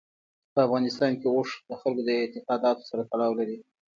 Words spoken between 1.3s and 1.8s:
اوښ د